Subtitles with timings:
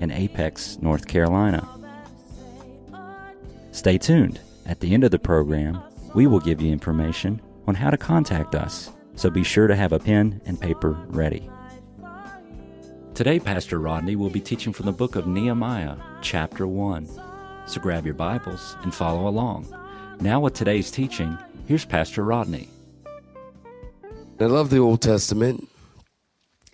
[0.00, 1.68] in Apex, North Carolina.
[3.70, 4.40] Stay tuned.
[4.66, 5.80] At the end of the program,
[6.14, 9.92] we will give you information on how to contact us, so be sure to have
[9.92, 11.48] a pen and paper ready.
[13.14, 17.08] Today, Pastor Rodney will be teaching from the book of Nehemiah, chapter 1.
[17.66, 19.66] So grab your Bibles and follow along.
[20.20, 22.68] Now, with today's teaching, here's Pastor Rodney.
[24.40, 25.68] I love the Old Testament,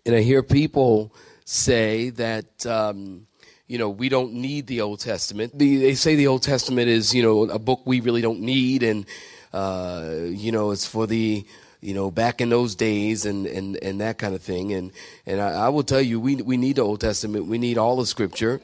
[0.04, 1.12] and I hear people
[1.46, 3.26] say that um,
[3.66, 5.56] you know we don't need the Old Testament.
[5.56, 8.82] The, they say the Old Testament is you know a book we really don't need,
[8.82, 9.06] and
[9.54, 11.46] uh, you know it's for the
[11.80, 14.72] you know back in those days and and, and that kind of thing.
[14.74, 14.92] And
[15.24, 17.46] and I, I will tell you, we we need the Old Testament.
[17.46, 18.60] We need all the Scripture.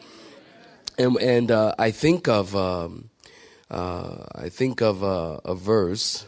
[0.98, 3.08] And and uh, I think of um,
[3.70, 6.26] uh, I think of a verse.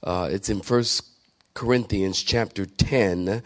[0.00, 1.04] Uh, it's in First
[1.54, 3.42] Corinthians chapter ten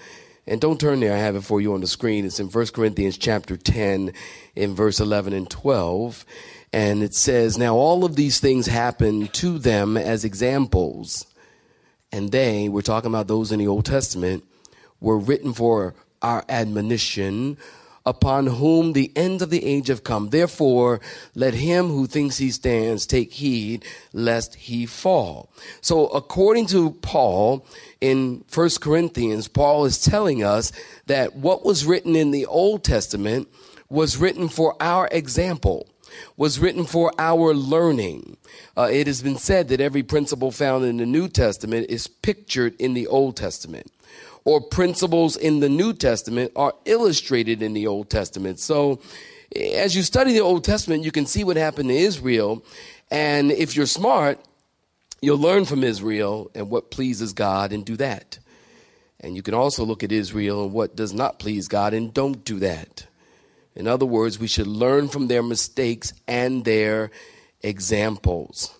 [0.46, 2.24] and don't turn there, I have it for you on the screen.
[2.24, 4.12] It's in 1 Corinthians chapter 10
[4.56, 6.24] in verse 11 and 12.
[6.72, 11.26] And it says, Now all of these things happened to them as examples.
[12.10, 14.44] And they, we're talking about those in the Old Testament,
[15.00, 17.56] were written for our admonition
[18.04, 20.30] upon whom the end of the age have come.
[20.30, 21.00] Therefore,
[21.34, 25.50] let him who thinks he stands take heed lest he fall.
[25.80, 27.66] So according to Paul
[28.00, 30.72] in First Corinthians, Paul is telling us
[31.06, 33.48] that what was written in the Old Testament
[33.88, 35.86] was written for our example
[36.36, 38.36] was written for our learning.
[38.76, 42.74] Uh, it has been said that every principle found in the New Testament is pictured
[42.78, 43.90] in the Old Testament
[44.44, 48.58] or principles in the New Testament are illustrated in the Old Testament.
[48.58, 49.00] So,
[49.54, 52.64] eh, as you study the Old Testament, you can see what happened to Israel.
[53.10, 54.38] And if you're smart,
[55.20, 58.38] you'll learn from Israel and what pleases God and do that.
[59.20, 62.44] And you can also look at Israel and what does not please God and don't
[62.44, 63.06] do that.
[63.74, 67.10] In other words, we should learn from their mistakes and their
[67.62, 68.76] examples.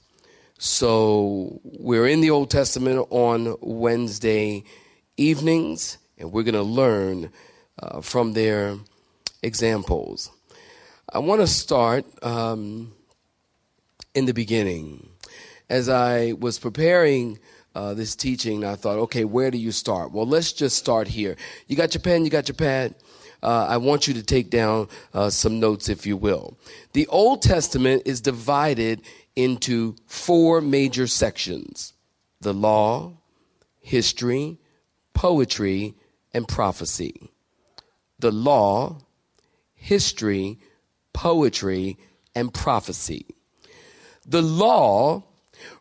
[0.58, 4.64] So we're in the Old Testament on Wednesday
[5.16, 7.30] evenings, and we're going to learn
[7.78, 8.76] uh, from their
[9.42, 10.30] examples.
[11.12, 12.92] I want to start um,
[14.14, 15.08] in the beginning.
[15.68, 17.38] As I was preparing
[17.74, 20.12] uh, this teaching, I thought, okay, where do you start?
[20.12, 21.36] Well, let's just start here.
[21.66, 22.94] You got your pen, you got your pad.
[23.42, 26.56] Uh, I want you to take down uh, some notes, if you will.
[26.92, 29.02] The Old Testament is divided
[29.34, 31.94] into four major sections
[32.40, 33.12] the law,
[33.80, 34.58] history,
[35.14, 35.94] poetry,
[36.32, 37.30] and prophecy.
[38.18, 38.98] The law,
[39.74, 40.58] history,
[41.12, 41.98] poetry,
[42.34, 43.26] and prophecy.
[44.26, 45.24] The law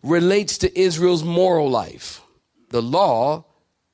[0.04, 2.22] relates to Israel's moral life.
[2.70, 3.46] The law,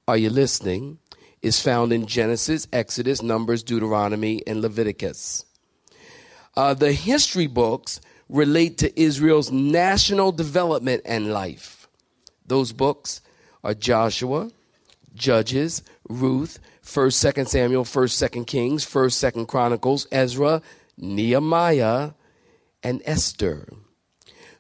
[0.08, 1.00] are you listening,
[1.42, 5.46] is found in Genesis, Exodus, Numbers, Deuteronomy, and Leviticus.
[6.56, 11.88] Uh, the history books relate to Israel's national development and life.
[12.46, 13.22] Those books
[13.64, 14.50] are Joshua,
[15.18, 20.62] Judges, Ruth, 1st, 2nd Samuel, 1st, 2nd Kings, 1st, 2nd Chronicles, Ezra,
[20.98, 22.12] Nehemiah,
[22.82, 23.68] and Esther.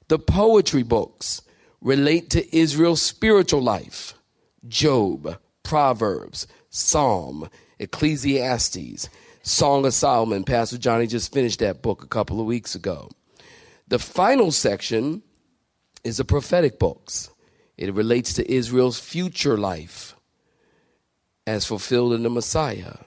[0.09, 1.41] The poetry books
[1.81, 4.13] relate to Israel's spiritual life.
[4.68, 9.09] Job, Proverbs, Psalm, Ecclesiastes,
[9.44, 10.44] Song of Solomon.
[10.44, 13.09] Pastor Johnny just finished that book a couple of weeks ago.
[13.88, 15.22] The final section
[16.03, 17.29] is the prophetic books.
[17.78, 20.16] It relates to Israel's future life
[21.47, 22.97] as fulfilled in the Messiah.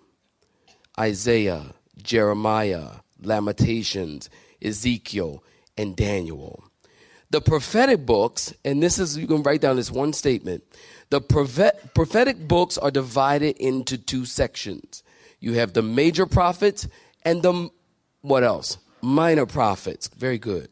[0.99, 2.89] Isaiah, Jeremiah,
[3.23, 4.31] Lamentations,
[4.61, 5.45] Ezekiel,
[5.77, 6.65] and Daniel.
[7.31, 10.65] The prophetic books, and this is, you can write down this one statement.
[11.11, 15.05] The prophetic books are divided into two sections.
[15.39, 16.89] You have the major prophets
[17.25, 17.71] and the,
[18.23, 18.79] what else?
[19.03, 20.09] Minor prophets.
[20.09, 20.71] Very good.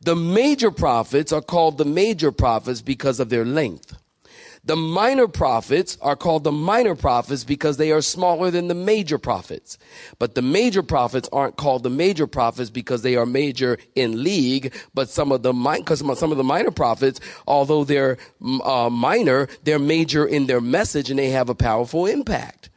[0.00, 3.96] The major prophets are called the major prophets because of their length.
[4.66, 9.16] The minor prophets are called the minor prophets because they are smaller than the major
[9.16, 9.78] prophets.
[10.18, 14.74] But the major prophets aren't called the major prophets because they are major in league.
[14.92, 18.18] But some of the because some of the minor prophets, although they're
[18.64, 22.68] uh, minor, they're major in their message and they have a powerful impact.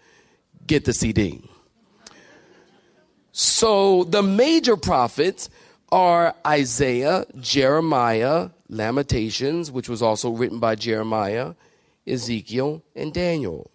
[0.68, 1.42] Get the CD.
[3.32, 5.50] So the major prophets
[5.92, 11.56] are Isaiah, Jeremiah, Lamentations, which was also written by Jeremiah,
[12.10, 13.72] Ezekiel, and Daniel.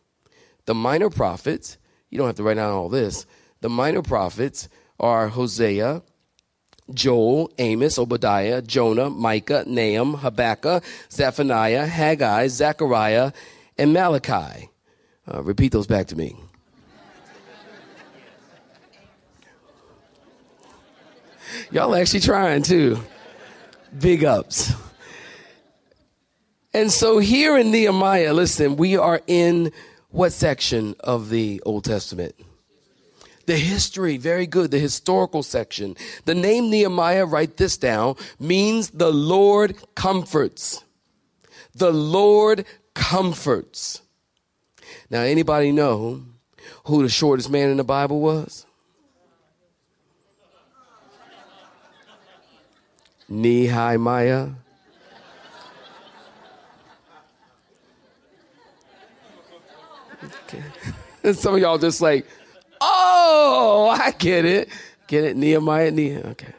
[0.66, 1.78] The minor prophets,
[2.10, 3.26] you don't have to write down all this,
[3.60, 6.02] the minor prophets are Hosea,
[6.92, 13.32] Joel, Amos, Obadiah, Jonah, Micah, Nahum, Habakkuk, Zephaniah, Haggai, Zechariah,
[13.78, 14.68] and Malachi.
[15.26, 16.36] Uh, repeat those back to me.
[21.70, 22.98] Y'all actually trying too.
[23.98, 24.72] Big ups.
[26.74, 29.70] And so here in Nehemiah, listen, we are in
[30.10, 32.34] what section of the Old Testament?
[33.46, 34.72] The history, very good.
[34.72, 35.96] The historical section.
[36.24, 40.82] The name Nehemiah, write this down, means the Lord comforts.
[41.76, 44.02] The Lord comforts.
[45.10, 46.22] Now, anybody know
[46.86, 48.66] who the shortest man in the Bible was?
[53.28, 54.48] Nehemiah.
[61.22, 62.26] And some of y'all just like,
[62.80, 64.68] oh, I get it.
[65.06, 65.36] Get it?
[65.36, 66.30] Nehemiah, Nehemiah.
[66.30, 66.52] Okay.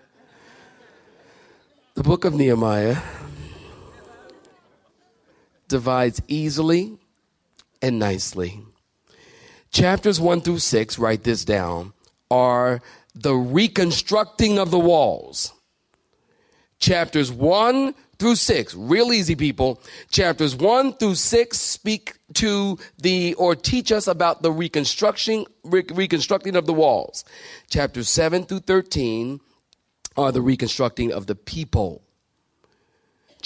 [1.95, 2.97] The book of Nehemiah
[5.67, 6.97] divides easily
[7.81, 8.61] and nicely.
[9.71, 11.93] Chapters 1 through 6, write this down,
[12.31, 12.81] are
[13.13, 15.53] the reconstructing of the walls
[16.79, 18.75] chapters 1 through 6.
[18.75, 19.81] Real easy, people.
[20.09, 26.55] Chapters 1 through 6 speak to the, or teach us about the reconstruction, re- reconstructing
[26.55, 27.25] of the walls.
[27.69, 29.39] Chapters 7 through 13
[30.17, 32.04] are the reconstructing of the people.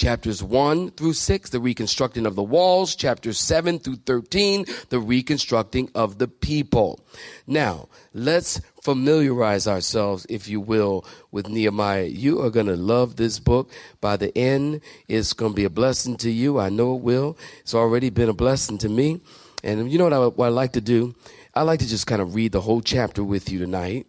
[0.00, 2.96] Chapters 1 through 6, the reconstructing of the walls.
[2.96, 6.98] Chapters 7 through 13, the reconstructing of the people.
[7.46, 12.04] Now, let's familiarize ourselves, if you will, with Nehemiah.
[12.04, 13.70] You are going to love this book.
[14.00, 16.58] By the end, it's going to be a blessing to you.
[16.58, 17.36] I know it will.
[17.60, 19.20] It's already been a blessing to me.
[19.62, 21.14] And you know what I, what I like to do?
[21.54, 24.06] I like to just kind of read the whole chapter with you tonight.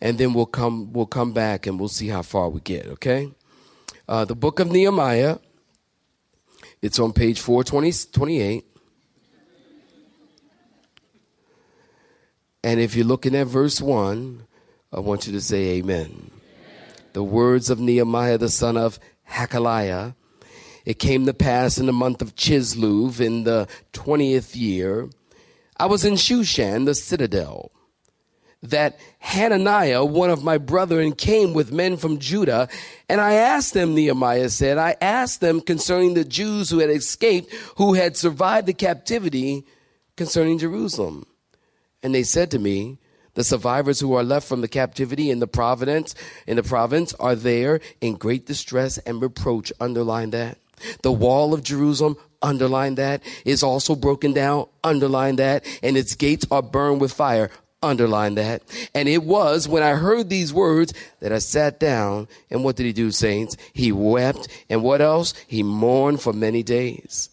[0.00, 3.30] And then we'll come, we'll come back and we'll see how far we get, okay?
[4.06, 5.38] Uh, the book of Nehemiah.
[6.82, 8.64] It's on page 428.
[12.62, 14.46] And if you're looking at verse 1,
[14.92, 16.06] I want you to say amen.
[16.06, 16.30] amen.
[17.14, 18.98] The words of Nehemiah, the son of
[19.30, 20.14] Hachaliah.
[20.84, 25.08] It came to pass in the month of Chislev in the 20th year.
[25.78, 27.72] I was in Shushan, the citadel
[28.70, 32.68] that Hananiah, one of my brethren, came with men from Judah.
[33.08, 37.52] And I asked them, Nehemiah said, I asked them concerning the Jews who had escaped,
[37.76, 39.64] who had survived the captivity
[40.16, 41.26] concerning Jerusalem.
[42.02, 42.98] And they said to me,
[43.34, 46.14] the survivors who are left from the captivity in the province,
[46.46, 49.72] in the province are there in great distress and reproach.
[49.80, 50.58] Underline that.
[51.02, 56.46] The wall of Jerusalem, underline that, is also broken down, underline that, and its gates
[56.50, 57.50] are burned with fire,
[57.84, 58.62] Underline that.
[58.94, 62.28] And it was when I heard these words that I sat down.
[62.50, 63.56] And what did he do, saints?
[63.72, 64.48] He wept.
[64.68, 65.34] And what else?
[65.46, 67.30] He mourned for many days.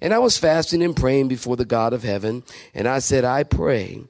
[0.00, 2.42] And I was fasting and praying before the God of heaven.
[2.74, 4.04] And I said, I pray,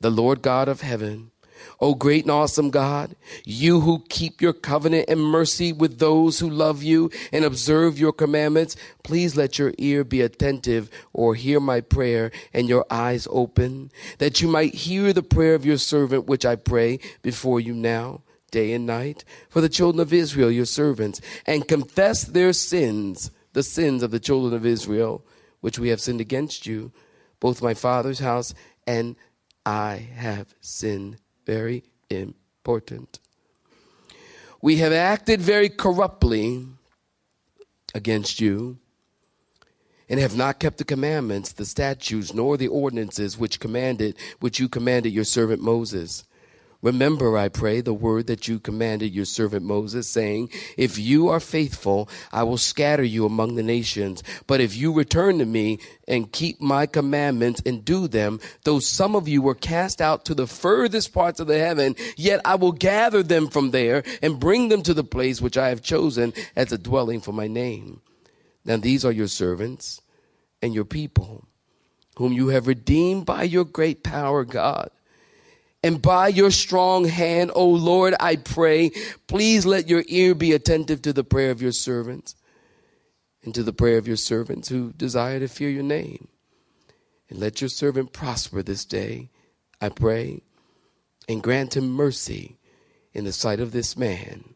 [0.00, 1.30] the Lord God of heaven,
[1.80, 3.14] O great and awesome God,
[3.44, 8.12] you who keep your covenant and mercy with those who love you and observe your
[8.12, 8.74] commandments,
[9.04, 14.40] please let your ear be attentive or hear my prayer and your eyes open, that
[14.40, 18.72] you might hear the prayer of your servant, which I pray before you now, day
[18.72, 24.02] and night, for the children of Israel, your servants, and confess their sins, the sins
[24.02, 25.24] of the children of Israel,
[25.60, 26.90] which we have sinned against you,
[27.38, 28.52] both my father's house
[28.84, 29.14] and
[29.64, 33.20] I have sinned very important.
[34.60, 36.66] We have acted very corruptly
[37.94, 38.76] against you
[40.10, 44.68] and have not kept the commandments, the statutes, nor the ordinances which commanded, which you
[44.68, 46.24] commanded your servant Moses.
[46.80, 51.40] Remember, I pray, the word that you commanded your servant Moses, saying, If you are
[51.40, 54.22] faithful, I will scatter you among the nations.
[54.46, 59.16] But if you return to me and keep my commandments and do them, though some
[59.16, 62.72] of you were cast out to the furthest parts of the heaven, yet I will
[62.72, 66.70] gather them from there and bring them to the place which I have chosen as
[66.70, 68.02] a dwelling for my name.
[68.64, 70.00] Now these are your servants
[70.62, 71.48] and your people,
[72.18, 74.90] whom you have redeemed by your great power, God.
[75.82, 78.90] And by your strong hand, O Lord, I pray,
[79.28, 82.34] please let your ear be attentive to the prayer of your servants
[83.44, 86.28] and to the prayer of your servants who desire to fear your name.
[87.30, 89.30] And let your servant prosper this day,
[89.80, 90.42] I pray,
[91.28, 92.58] and grant him mercy
[93.12, 94.54] in the sight of this man,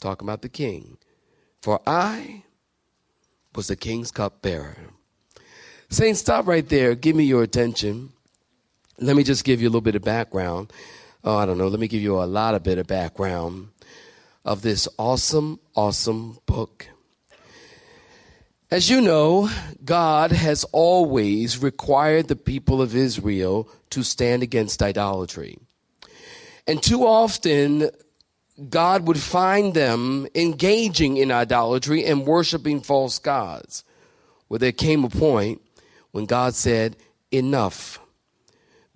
[0.00, 0.98] talking about the king,
[1.60, 2.44] for I
[3.54, 4.76] was the king's cupbearer.
[5.88, 6.94] Saints, stop right there.
[6.94, 8.12] Give me your attention.
[8.98, 10.72] Let me just give you a little bit of background.
[11.22, 11.68] Oh, I don't know.
[11.68, 13.68] Let me give you a lot of bit of background
[14.44, 16.88] of this awesome, awesome book.
[18.70, 19.50] As you know,
[19.84, 25.58] God has always required the people of Israel to stand against idolatry.
[26.66, 27.90] And too often,
[28.68, 33.84] God would find them engaging in idolatry and worshiping false gods.
[34.48, 35.60] Where there came a point
[36.12, 36.96] when God said,
[37.32, 38.00] Enough.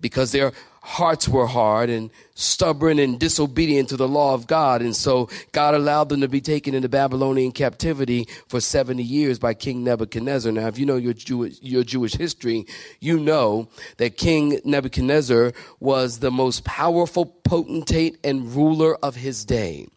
[0.01, 0.51] Because their
[0.83, 4.81] hearts were hard and stubborn and disobedient to the law of God.
[4.81, 9.53] And so God allowed them to be taken into Babylonian captivity for 70 years by
[9.53, 10.51] King Nebuchadnezzar.
[10.51, 12.65] Now, if you know your Jewish, your Jewish history,
[12.99, 19.87] you know that King Nebuchadnezzar was the most powerful potentate and ruler of his day.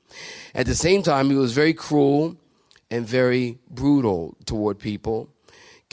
[0.54, 2.36] At the same time, he was very cruel
[2.90, 5.33] and very brutal toward people.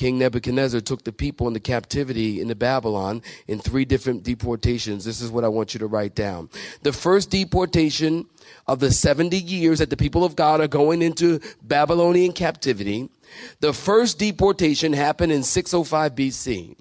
[0.01, 5.05] King Nebuchadnezzar took the people into captivity into Babylon in three different deportations.
[5.05, 6.49] This is what I want you to write down.
[6.81, 8.25] The first deportation
[8.65, 13.11] of the 70 years that the people of God are going into Babylonian captivity,
[13.59, 16.75] the first deportation happened in 605 BC.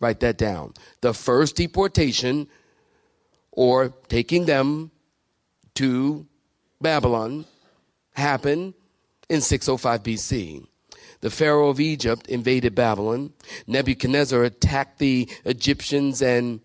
[0.00, 0.72] Write that down.
[1.02, 2.48] The first deportation
[3.52, 4.90] or taking them
[5.74, 6.26] to
[6.80, 7.44] Babylon
[8.14, 8.72] happened
[9.28, 10.66] in 605 BC.
[11.20, 13.32] The Pharaoh of Egypt invaded Babylon.
[13.66, 16.60] Nebuchadnezzar attacked the Egyptians and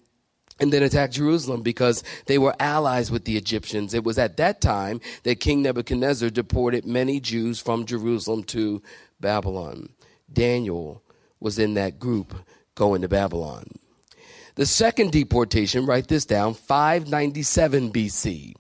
[0.60, 3.96] and then attacked Jerusalem because they were allies with the Egyptians.
[3.96, 8.84] It was at that time that King Nebuchadnezzar deported many Jews from Jerusalem to
[9.20, 9.90] Babylon.
[10.32, 11.02] Daniel
[11.40, 12.36] was in that group
[12.76, 13.66] going to Babylon.
[14.56, 18.54] The second deportation, write this down, 597 BC.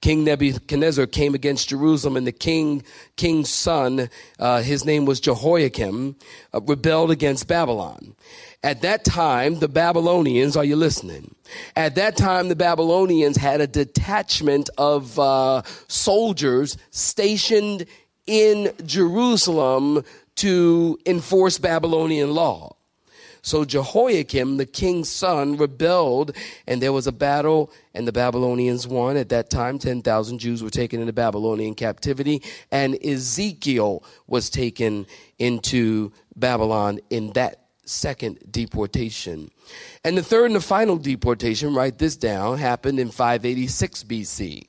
[0.00, 2.82] King Nebuchadnezzar came against Jerusalem, and the king,
[3.16, 6.16] king's son, uh, his name was Jehoiakim,
[6.54, 8.14] uh, rebelled against Babylon.
[8.62, 11.34] At that time, the Babylonians, are you listening?
[11.76, 17.86] At that time, the Babylonians had a detachment of uh, soldiers stationed
[18.26, 20.04] in Jerusalem
[20.36, 22.76] to enforce Babylonian law.
[23.42, 29.16] So Jehoiakim, the king's son, rebelled, and there was a battle, and the Babylonians won.
[29.16, 35.06] At that time, 10,000 Jews were taken into Babylonian captivity, and Ezekiel was taken
[35.38, 39.50] into Babylon in that second deportation.
[40.04, 44.66] And the third and the final deportation, write this down, happened in 586 BC.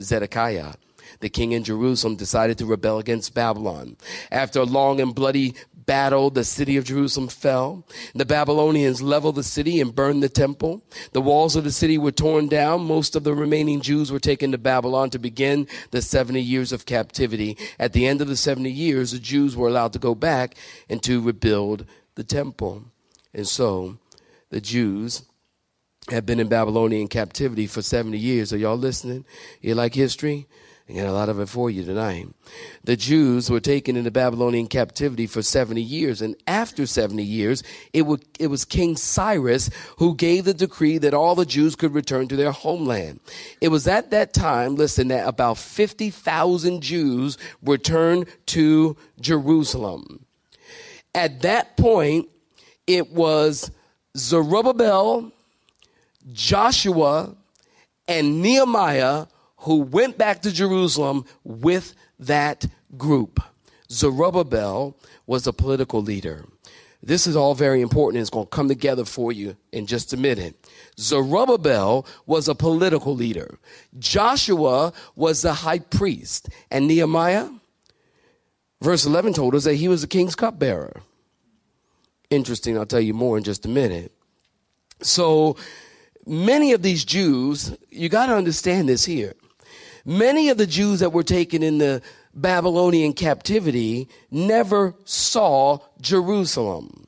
[0.00, 0.74] Zedekiah
[1.20, 3.96] the king in Jerusalem decided to rebel against Babylon.
[4.30, 5.54] After a long and bloody
[5.86, 7.86] battle, the city of Jerusalem fell.
[8.14, 10.82] The Babylonians leveled the city and burned the temple.
[11.12, 12.86] The walls of the city were torn down.
[12.86, 16.86] Most of the remaining Jews were taken to Babylon to begin the 70 years of
[16.86, 17.56] captivity.
[17.78, 20.56] At the end of the 70 years, the Jews were allowed to go back
[20.88, 22.84] and to rebuild the temple.
[23.32, 23.98] And so
[24.50, 25.24] the Jews
[26.10, 28.52] have been in Babylonian captivity for 70 years.
[28.52, 29.24] Are y'all listening?
[29.60, 30.46] You like history?
[30.88, 32.28] I got a lot of it for you tonight.
[32.84, 36.20] The Jews were taken into Babylonian captivity for 70 years.
[36.20, 37.62] And after 70 years,
[37.94, 41.94] it, would, it was King Cyrus who gave the decree that all the Jews could
[41.94, 43.20] return to their homeland.
[43.62, 50.26] It was at that time, listen, that about 50,000 Jews returned to Jerusalem.
[51.14, 52.28] At that point,
[52.86, 53.70] it was
[54.18, 55.32] Zerubbabel,
[56.34, 57.34] Joshua,
[58.06, 59.26] and Nehemiah
[59.64, 62.66] who went back to Jerusalem with that
[62.98, 63.40] group.
[63.90, 66.44] Zerubbabel was a political leader.
[67.02, 68.20] This is all very important.
[68.20, 70.54] It's going to come together for you in just a minute.
[70.98, 73.58] Zerubbabel was a political leader.
[73.98, 76.50] Joshua was the high priest.
[76.70, 77.48] And Nehemiah,
[78.82, 81.00] verse 11 told us that he was the king's cupbearer.
[82.28, 82.76] Interesting.
[82.76, 84.12] I'll tell you more in just a minute.
[85.00, 85.56] So
[86.26, 89.34] many of these Jews, you got to understand this here.
[90.04, 92.02] Many of the Jews that were taken in the
[92.34, 97.06] Babylonian captivity never saw Jerusalem.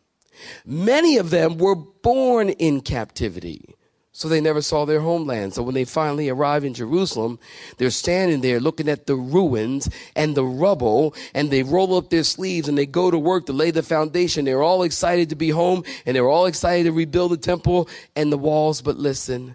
[0.65, 3.75] Many of them were born in captivity.
[4.13, 5.53] So they never saw their homeland.
[5.53, 7.39] So when they finally arrive in Jerusalem,
[7.77, 12.25] they're standing there looking at the ruins and the rubble, and they roll up their
[12.25, 14.47] sleeves and they go to work to lay the foundation.
[14.47, 18.33] They're all excited to be home and they're all excited to rebuild the temple and
[18.33, 18.81] the walls.
[18.81, 19.55] But listen,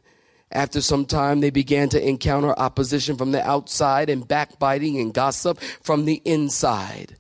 [0.52, 5.60] after some time, they began to encounter opposition from the outside and backbiting and gossip
[5.82, 7.18] from the inside.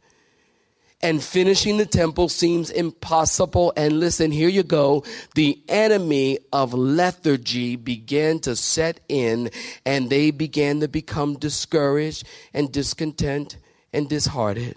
[1.03, 3.73] and finishing the temple seems impossible.
[3.75, 5.03] And listen, here you go.
[5.35, 9.49] The enemy of lethargy began to set in
[9.85, 13.57] and they began to become discouraged and discontent
[13.91, 14.75] and disheartened.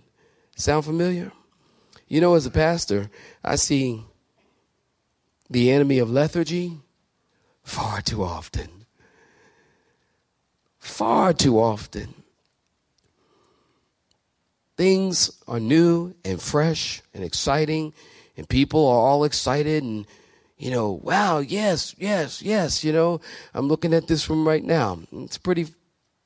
[0.56, 1.32] Sound familiar?
[2.08, 3.11] You know, as a pastor,
[3.42, 4.04] I see
[5.50, 6.80] the enemy of lethargy
[7.64, 8.68] far too often.
[10.78, 12.14] Far too often.
[14.76, 17.94] Things are new and fresh and exciting,
[18.37, 20.06] and people are all excited and,
[20.59, 23.21] you know, wow, yes, yes, yes, you know,
[23.54, 25.00] I'm looking at this room right now.
[25.12, 25.68] It's pretty,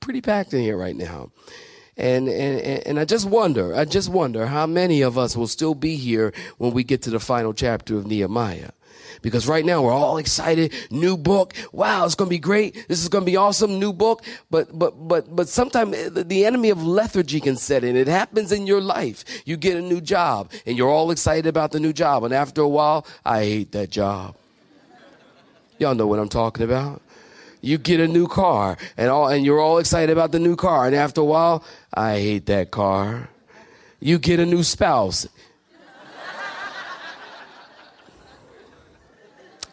[0.01, 1.31] pretty packed in here right now.
[1.97, 5.75] And, and, and I just wonder, I just wonder how many of us will still
[5.75, 8.71] be here when we get to the final chapter of Nehemiah
[9.23, 10.73] because right now we're all excited.
[10.91, 11.55] New book.
[11.73, 12.87] Wow, it's going to be great.
[12.89, 13.79] This is going to be awesome.
[13.79, 14.25] New book.
[14.51, 17.97] But, but, but, but sometimes the enemy of lethargy can set in.
[17.97, 19.25] It happens in your life.
[19.45, 22.25] You get a new job and you're all excited about the new job.
[22.25, 24.37] And after a while, I hate that job.
[25.79, 27.03] Y'all know what I'm talking about.
[27.61, 30.87] You get a new car and all, and you're all excited about the new car.
[30.87, 33.29] And after a while, I hate that car.
[34.01, 35.27] You get a new spouse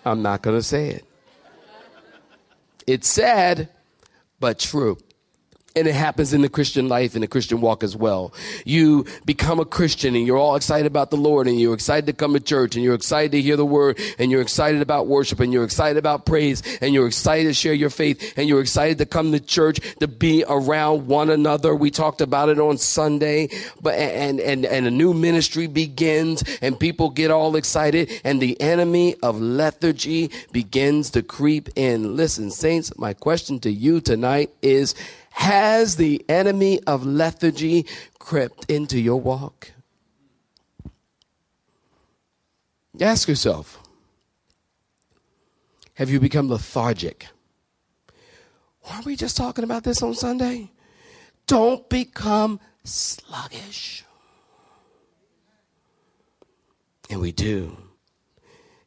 [0.06, 1.06] I'm not going to say it.
[2.86, 3.70] It's sad,
[4.40, 4.98] but true.
[5.76, 8.34] And it happens in the Christian life and the Christian walk as well.
[8.64, 12.14] You become a Christian and you're all excited about the Lord and you're excited to
[12.14, 15.40] come to church and you're excited to hear the word and you're excited about worship
[15.40, 18.98] and you're excited about praise and you're excited to share your faith and you're excited
[19.00, 21.76] to come to church to be around one another.
[21.76, 23.50] We talked about it on Sunday,
[23.82, 28.60] but and and and a new ministry begins and people get all excited and the
[28.62, 32.16] enemy of lethargy begins to creep in.
[32.16, 34.96] Listen, saints, my question to you tonight is
[35.36, 37.86] has the enemy of lethargy
[38.20, 39.74] crept into your walk?
[43.02, 43.80] Ask yourself
[45.96, 47.28] Have you become lethargic?
[48.90, 50.72] Weren't we just talking about this on Sunday?
[51.48, 54.06] Don't become sluggish.
[57.10, 57.78] And we do.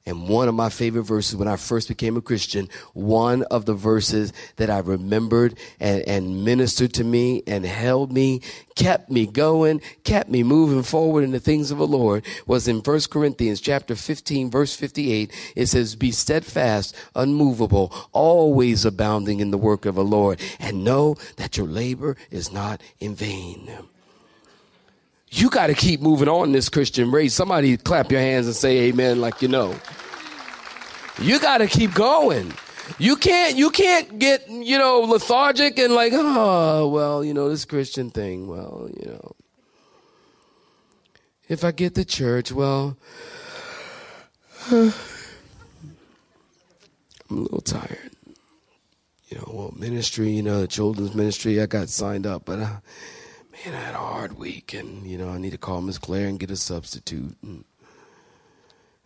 [0.09, 3.75] And one of my favorite verses when I first became a Christian, one of the
[3.75, 8.41] verses that I remembered and, and ministered to me and held me,
[8.75, 12.79] kept me going, kept me moving forward in the things of the Lord was in
[12.79, 15.31] 1 Corinthians chapter 15 verse 58.
[15.55, 21.17] It says, be steadfast, unmovable, always abounding in the work of the Lord and know
[21.37, 23.71] that your labor is not in vain.
[25.31, 27.35] You got to keep moving on this Christian race.
[27.35, 29.75] Somebody clap your hands and say amen like you know.
[31.21, 32.53] You got to keep going.
[32.99, 37.65] You can't you can't get, you know, lethargic and like, oh, well, you know, this
[37.65, 39.33] Christian thing, well, you know.
[41.49, 42.97] If I get to church, well,
[44.71, 44.93] I'm
[47.31, 48.13] a little tired.
[49.29, 52.77] You know, well, ministry, you know, the children's ministry, I got signed up, but uh,
[53.65, 56.29] man, I had a hard week, and you know, I need to call Miss Claire
[56.29, 57.37] and get a substitute.
[57.43, 57.65] And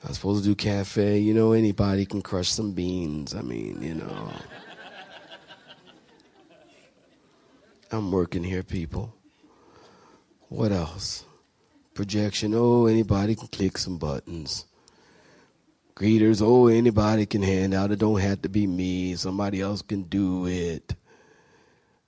[0.05, 1.19] I was supposed to do cafe.
[1.19, 3.35] You know, anybody can crush some beans.
[3.35, 4.33] I mean, you know.
[7.91, 9.15] I'm working here, people.
[10.49, 11.25] What else?
[11.95, 12.55] Projection.
[12.55, 14.65] Oh, anybody can click some buttons.
[15.95, 16.41] Greeters.
[16.43, 17.91] Oh, anybody can hand out.
[17.91, 19.15] It don't have to be me.
[19.15, 20.95] Somebody else can do it.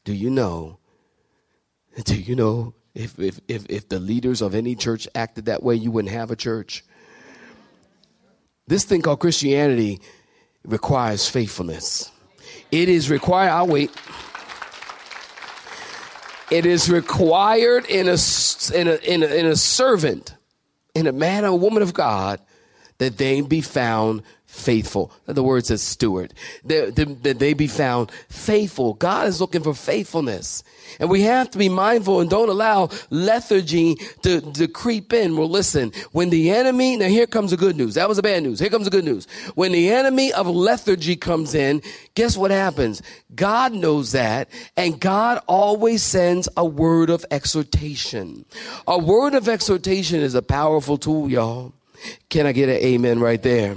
[0.05, 0.79] Do you know
[2.03, 5.75] do you know if, if, if, if the leaders of any church acted that way,
[5.75, 6.85] you wouldn't have a church?
[8.67, 10.01] This thing called Christianity
[10.65, 12.11] requires faithfulness.
[12.71, 13.91] It is required, I'll wait.
[16.51, 18.17] It is required in a,
[18.75, 20.35] in a, in a, in a servant,
[20.95, 22.41] in a man or woman of God,
[22.99, 24.23] that they be found
[24.55, 25.13] faithful.
[25.27, 26.33] The word says steward.
[26.65, 26.95] That
[27.39, 28.95] they, be found faithful.
[28.95, 30.63] God is looking for faithfulness.
[31.01, 35.37] And we have to be mindful and don't allow lethargy to, to creep in.
[35.37, 37.95] Well, listen, when the enemy, now here comes the good news.
[37.95, 38.61] That was the bad news.
[38.61, 39.27] Here comes the good news.
[39.55, 41.83] When the enemy of lethargy comes in,
[42.15, 43.03] guess what happens?
[43.35, 48.45] God knows that and God always sends a word of exhortation.
[48.87, 51.73] A word of exhortation is a powerful tool, y'all.
[52.29, 53.77] Can I get an amen right there?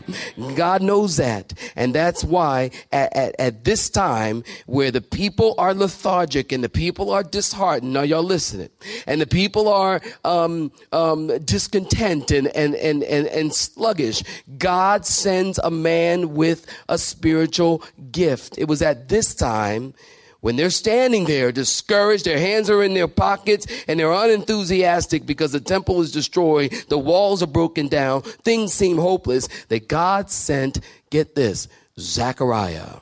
[0.55, 1.53] God knows that.
[1.75, 6.69] And that's why at, at, at, this time where the people are lethargic and the
[6.69, 8.69] people are disheartened, now y'all listening,
[9.05, 14.23] and the people are um, um, discontent and, and, and, and, and sluggish,
[14.57, 18.57] God sends a man with a spiritual gift.
[18.57, 19.93] It was at this time
[20.41, 25.51] When they're standing there discouraged, their hands are in their pockets, and they're unenthusiastic because
[25.51, 30.79] the temple is destroyed, the walls are broken down, things seem hopeless, that God sent,
[31.09, 31.67] get this,
[31.99, 32.99] Zechariah.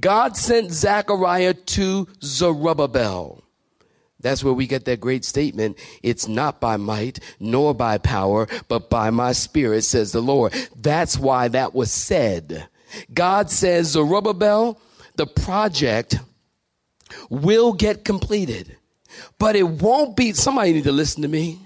[0.00, 3.42] God sent Zechariah to Zerubbabel.
[4.20, 5.78] That's where we get that great statement.
[6.02, 10.54] It's not by might nor by power, but by my spirit, says the Lord.
[10.76, 12.68] That's why that was said.
[13.12, 14.78] God says, Zerubbabel,
[15.16, 16.16] the project
[17.28, 18.76] will get completed,
[19.38, 21.60] but it won't be, somebody need to listen to me.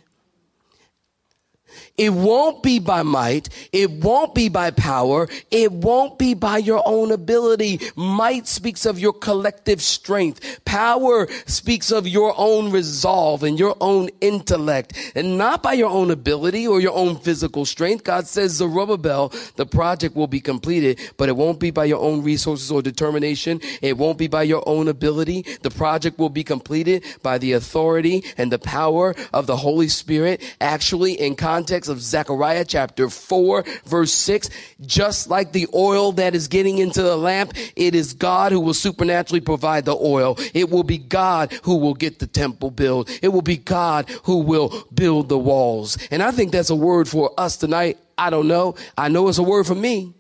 [1.97, 3.49] It won't be by might.
[3.73, 5.29] It won't be by power.
[5.51, 7.81] It won't be by your own ability.
[7.95, 10.65] Might speaks of your collective strength.
[10.65, 16.11] Power speaks of your own resolve and your own intellect and not by your own
[16.11, 18.05] ability or your own physical strength.
[18.05, 22.23] God says, Zerubbabel, the project will be completed, but it won't be by your own
[22.23, 23.61] resources or determination.
[23.83, 25.45] It won't be by your own ability.
[25.63, 30.43] The project will be completed by the authority and the power of the Holy Spirit.
[30.61, 34.51] Actually, in context, of Zechariah chapter 4, verse 6.
[34.83, 38.75] Just like the oil that is getting into the lamp, it is God who will
[38.75, 40.37] supernaturally provide the oil.
[40.55, 43.11] It will be God who will get the temple built.
[43.23, 45.99] It will be God who will build the walls.
[46.11, 47.99] And I think that's a word for us tonight.
[48.17, 48.77] I don't know.
[48.97, 50.15] I know it's a word for me.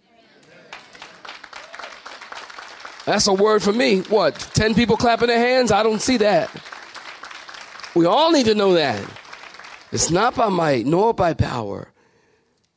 [3.06, 4.00] That's a word for me.
[4.00, 4.34] What?
[4.54, 5.70] 10 people clapping their hands?
[5.70, 6.50] I don't see that.
[7.94, 9.02] We all need to know that.
[9.96, 11.90] It's not by might nor by power.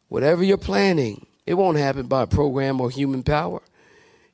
[0.07, 3.61] Whatever you're planning, it won't happen by program or human power.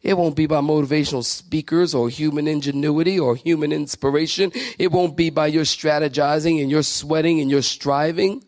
[0.03, 4.51] It won't be by motivational speakers or human ingenuity or human inspiration.
[4.77, 8.43] It won't be by your strategizing and your sweating and your striving.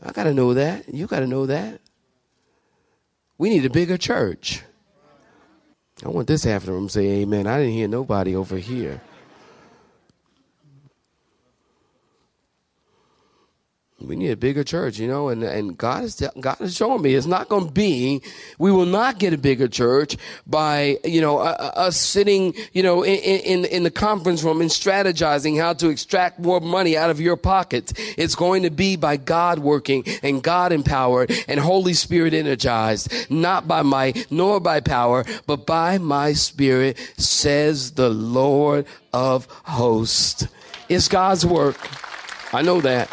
[0.00, 0.94] I got to know that.
[0.94, 1.80] You got to know that.
[3.36, 4.62] We need a bigger church.
[6.04, 7.48] I want this half of the room to say amen.
[7.48, 9.00] I didn't hear nobody over here.
[14.06, 17.14] We need a bigger church, you know, and, and God is, God is showing me
[17.14, 18.22] it's not going to be,
[18.58, 20.16] we will not get a bigger church
[20.46, 24.70] by, you know, uh, us sitting, you know, in, in, in the conference room and
[24.70, 27.92] strategizing how to extract more money out of your pockets.
[28.16, 33.66] It's going to be by God working and God empowered and Holy Spirit energized, not
[33.66, 40.46] by might nor by power, but by my spirit, says the Lord of hosts.
[40.88, 41.76] It's God's work.
[42.54, 43.10] I know that.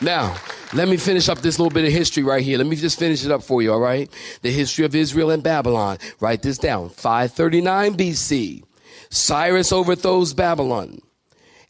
[0.00, 0.36] Now,
[0.72, 2.58] let me finish up this little bit of history right here.
[2.58, 4.08] Let me just finish it up for you, all right?
[4.42, 5.98] The history of Israel and Babylon.
[6.20, 6.90] Write this down.
[6.90, 8.62] 539 BC.
[9.10, 11.00] Cyrus overthrows Babylon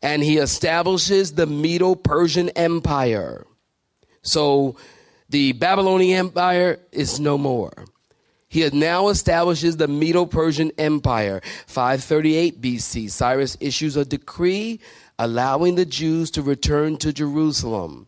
[0.02, 3.46] and he establishes the Medo Persian Empire.
[4.22, 4.76] So
[5.28, 7.84] the Babylonian Empire is no more.
[8.48, 11.40] He now establishes the Medo Persian Empire.
[11.66, 14.80] 538 BC, Cyrus issues a decree
[15.18, 18.07] allowing the Jews to return to Jerusalem.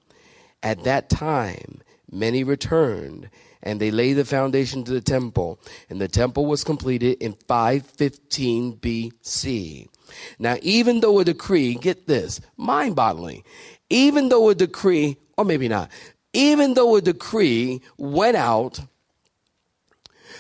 [0.63, 3.31] At that time, many returned
[3.63, 8.77] and they laid the foundation to the temple, and the temple was completed in 515
[8.77, 9.89] BC.
[10.39, 13.45] Now, even though a decree, get this, mind boggling,
[13.91, 15.91] even though a decree, or maybe not,
[16.33, 18.81] even though a decree went out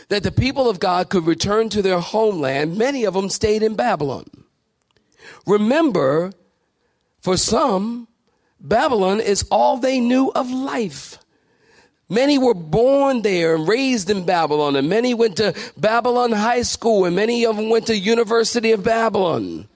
[0.09, 3.75] that the people of God could return to their homeland, many of them stayed in
[3.75, 4.25] Babylon.
[5.47, 6.33] Remember,
[7.21, 8.09] for some,
[8.61, 11.19] Babylon is all they knew of life.
[12.09, 17.05] Many were born there and raised in Babylon, and many went to Babylon High School,
[17.05, 19.69] and many of them went to University of Babylon.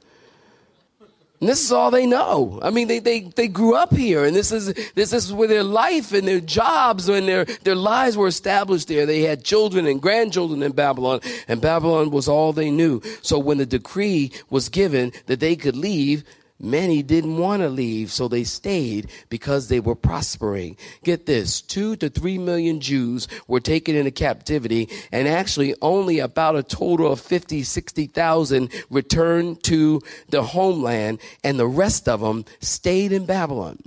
[1.40, 2.58] And this is all they know.
[2.62, 5.62] I mean, they, they, they grew up here, and this is, this is where their
[5.62, 9.06] life and their jobs and their, their lives were established there.
[9.06, 13.00] They had children and grandchildren in Babylon, and Babylon was all they knew.
[13.22, 16.24] So when the decree was given that they could leave,
[16.64, 20.78] Many didn't want to leave, so they stayed because they were prospering.
[21.02, 26.56] Get this, two to three million Jews were taken into captivity, and actually only about
[26.56, 30.00] a total of 50, 60,000 returned to
[30.30, 33.78] the homeland, and the rest of them stayed in Babylon.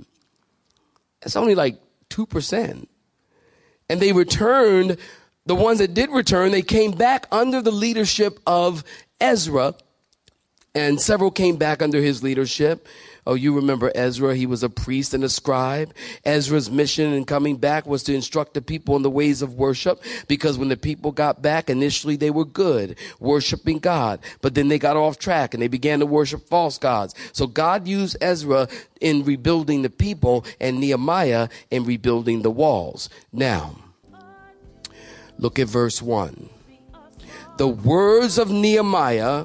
[1.20, 2.86] That's only like 2%.
[3.90, 4.98] And they returned,
[5.46, 8.84] the ones that did return, they came back under the leadership of
[9.20, 9.74] Ezra,
[10.78, 12.86] and several came back under his leadership.
[13.26, 14.36] Oh, you remember Ezra.
[14.36, 15.92] He was a priest and a scribe.
[16.24, 20.02] Ezra's mission in coming back was to instruct the people in the ways of worship
[20.28, 24.20] because when the people got back, initially they were good, worshiping God.
[24.40, 27.14] But then they got off track and they began to worship false gods.
[27.32, 28.68] So God used Ezra
[29.00, 33.10] in rebuilding the people and Nehemiah in rebuilding the walls.
[33.32, 33.76] Now,
[35.38, 36.48] look at verse 1.
[37.58, 39.44] the words of Nehemiah,